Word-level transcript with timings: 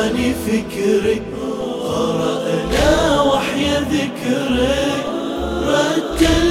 أغاني 0.00 0.34
فكرك 0.34 1.22
قرأنا 1.84 3.22
وحي 3.22 3.70
ذكرك 3.70 5.04
رتل 5.66 6.49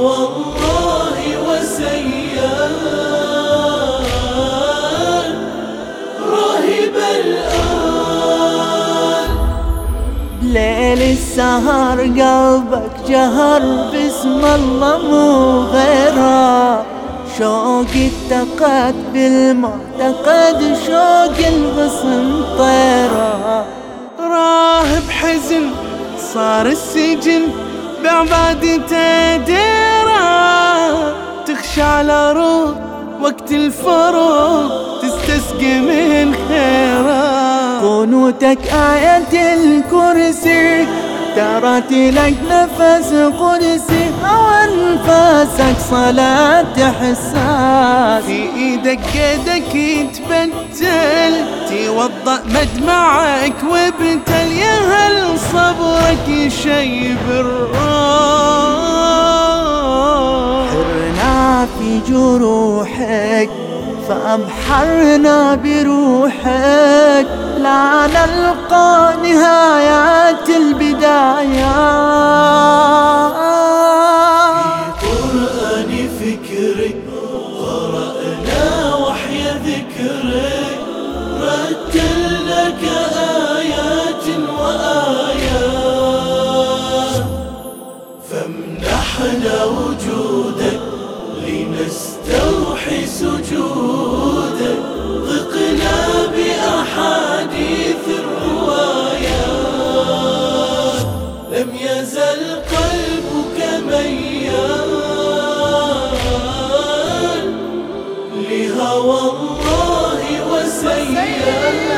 لهوى 0.00 0.16
الله 0.16 1.18
وسيال 1.48 2.76
راهب 6.32 6.96
الآن. 7.20 8.50
ليل 10.42 11.02
السهر 11.02 11.98
قلبك 12.00 12.94
جهر 13.08 13.62
باسم 13.92 14.44
الله 14.44 14.98
مو 14.98 15.60
غيره. 15.60 16.84
شوق 17.38 17.92
اتقد 18.08 18.94
بالمعتقد 19.12 20.76
شوق 20.86 21.38
الغصن 21.48 22.44
طيره. 22.58 23.64
راهب 24.20 25.10
حزن 25.10 25.64
صار 26.34 26.66
السجن 26.66 27.42
بعبادته 28.04 29.36
تخشى 31.46 31.82
على 31.82 32.32
روح 32.32 32.70
وقت 33.20 33.52
الفروق 33.52 35.00
تستسقي 35.02 35.80
من 35.80 36.34
خيره 36.48 37.80
قنوتك 37.80 38.58
آية 38.72 39.54
الكرسي 39.54 40.86
ترى 41.36 42.10
لك 42.10 42.34
نفس 42.50 43.14
قدسي. 43.14 44.10
أو 44.30 44.48
أنفاسك 44.64 45.76
صلاة 45.90 46.92
حساس 47.00 48.24
في 48.24 48.48
إيدك 48.56 49.00
يدك 49.14 49.74
يتبتل 49.74 51.34
توضأ 51.68 52.38
مدمعك 52.46 53.54
وابتل. 53.70 54.52
يا 54.52 54.78
هل 54.90 55.38
صبرك 55.38 56.28
يشيب 56.28 57.18
الروح 57.30 58.59
جروحك 62.10 63.50
فأبحرنا 64.08 65.54
بروحك. 65.54 67.26
لا 67.58 68.06
نلقى 68.06 69.14
نهايات 69.22 70.48
البدايات 70.48 71.80
قرآن 75.02 75.90
فكرك 76.20 77.00
وحي 79.02 79.42
ذكرك. 79.66 80.78
رتلناك 81.42 82.82
آيات 83.58 84.26
وآيات. 84.58 85.64
فامنحنا 88.30 89.56
وجودك. 89.64 90.99
لنستوحي 91.46 93.06
سجودك 93.06 94.80
ذقنا 95.26 95.98
بأحاديث 96.34 98.04
الروايات 98.08 99.40
لم 101.52 101.70
يزل 101.74 102.42
قلبك 102.72 103.58
ميال 103.88 104.90
لهوى 108.50 109.20
الله 109.30 110.20
وسيال. 110.52 111.90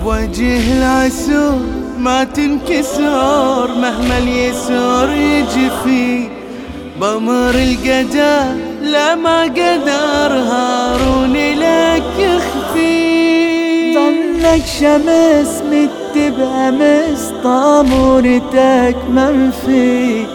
بوجه 0.03 0.65
العسور 0.79 1.76
ما 2.07 2.25
تنكسر 2.25 3.69
مهما 3.81 4.19
اليسور 4.19 5.11
يجي 5.11 5.71
فيه 5.85 6.29
بمر 7.01 7.55
القدر 7.55 8.55
لا 8.83 9.15
ما 9.15 9.43
قدر 9.43 10.33
هارون 10.33 11.33
لك 11.33 12.03
يخفي. 12.19 13.95
ظنك 13.95 14.63
شمس 14.67 15.63
متبع 15.73 16.71
مس 16.71 17.33
طامورتك 17.45 18.97
منفي. 19.11 20.27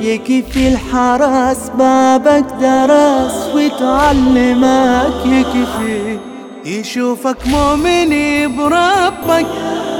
يكفي 0.00 0.68
الحرس 0.68 1.70
بابك 1.78 2.46
درس 2.60 3.48
وتعلمك 3.54 5.26
يكفي. 5.26 6.18
يشوفك 6.64 7.46
مؤمن 7.46 8.12
بربك 8.56 9.46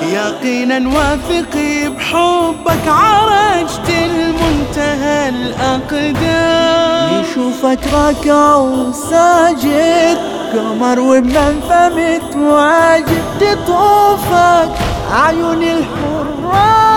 يقينا 0.02 0.88
واثق 0.88 1.56
بحبك 1.96 2.88
عرجت 2.88 3.88
المنتهى 3.88 5.28
الأقدام. 5.28 7.24
يشوفك 7.24 7.80
راكع 7.94 8.54
وساجد 8.56 10.18
قمر 10.54 11.00
ومن 11.00 11.60
فمت 11.68 12.36
واجد 12.36 13.22
تطوفك 13.40 14.70
عيون 15.12 15.62
الحراء 15.62 16.96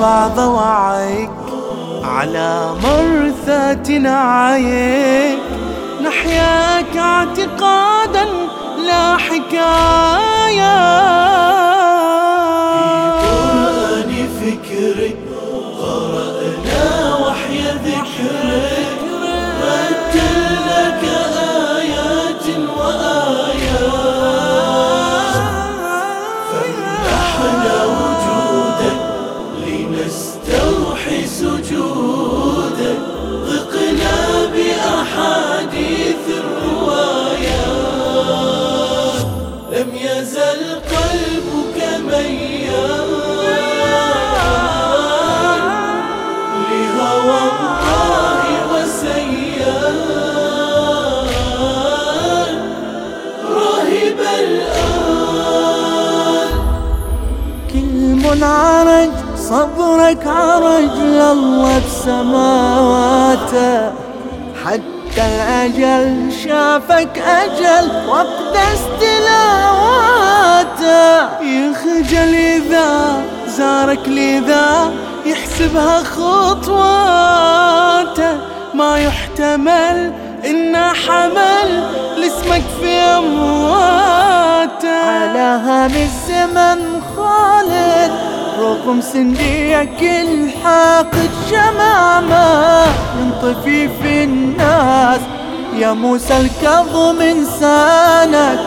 بعض 0.00 0.38
وعيك 0.38 1.30
على 2.04 2.70
مرثاة 2.84 3.98
نعيك 3.98 5.38
نحياك 6.04 6.96
اعتقادا 6.96 8.26
لا 8.86 9.16
حكاية. 9.16 10.76
يزل 40.16 40.62
قلبك 40.92 41.78
ميال 42.08 43.10
لهوى 46.70 47.40
الله 47.56 48.42
وسيال. 48.72 49.98
راهب 53.56 54.20
الآن. 54.40 55.46
كل 57.72 57.98
منعرج 58.24 59.14
صبرك 59.36 60.24
عرج 60.26 60.94
لله 60.98 61.78
بسماواته 61.86 63.72
حتى 64.64 65.05
الأجل 65.18 66.32
شافك 66.44 67.18
أجل 67.18 67.90
وقت 68.08 68.56
استلاواته 68.74 69.86
يخجل 71.42 72.34
إذا 72.34 73.22
زارك 73.46 74.08
لذا 74.08 74.92
يحسبها 75.26 76.02
خطواته 76.02 76.86
ما 78.74 78.98
يحتمل 78.98 80.12
إنه 80.46 80.92
حمل 80.92 81.82
لاسمك 82.16 82.62
في 82.80 82.88
أمواته 82.88 84.88
على 84.88 85.38
هام 85.38 85.92
الزمن 85.92 87.00
رغم 88.66 89.00
سنديك 89.00 90.02
الحاقد 90.02 91.30
شمامة 91.50 92.84
ينطفي 93.20 93.88
في 93.88 94.24
الناس. 94.24 95.20
يا 95.74 95.92
موسى 95.92 96.36
الكظم 96.40 97.20
انسانك 97.20 98.58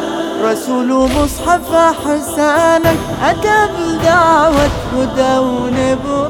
رسول 0.44 0.88
مصحف 0.88 1.76
حسانك. 2.06 2.98
أتى 3.24 3.58
بدعوة 3.78 4.70
هدى 4.96 5.38
ونبرة 5.38 6.30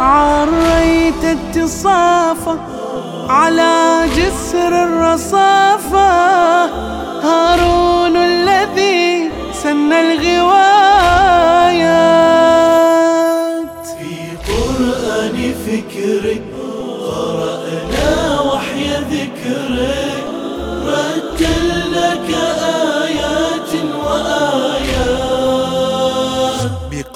عريت 0.00 1.24
اتصافة 1.24 2.58
على 3.28 4.04
جسر 4.16 4.84
الرصافة. 4.84 6.08
هارون 7.24 7.87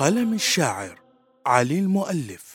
بقلم 0.03 0.33
الشاعر 0.33 1.01
علي 1.47 1.79
المؤلف. 1.79 2.52